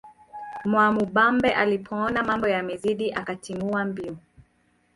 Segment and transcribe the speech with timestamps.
[0.65, 4.17] Mwamubambe alipoona mambo yamemzidia akatimua mbio